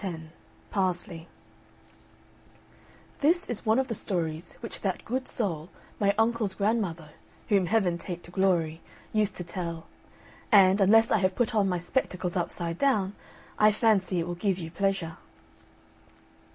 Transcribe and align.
X 0.03 0.17
PARSLEY 0.71 1.27
This 3.19 3.47
is 3.47 3.67
one 3.67 3.77
of 3.77 3.87
the 3.87 3.93
stories 3.93 4.53
which 4.59 4.81
that 4.81 5.05
good 5.05 5.27
soul, 5.27 5.69
my 5.99 6.15
uncle's 6.17 6.55
grandmother 6.55 7.09
(whom 7.49 7.67
Heaven 7.67 7.99
take 7.99 8.23
to 8.23 8.31
glory), 8.31 8.81
used 9.13 9.37
to 9.37 9.43
tell; 9.43 9.85
and, 10.51 10.81
unless 10.81 11.11
I 11.11 11.19
have 11.19 11.35
put 11.35 11.53
on 11.53 11.69
my 11.69 11.77
spectacles 11.77 12.35
upside 12.35 12.79
down, 12.79 13.13
I 13.59 13.71
fancy 13.71 14.19
it 14.19 14.25
will 14.25 14.33
give 14.33 14.57
you 14.57 14.71
pleasure. 14.71 15.17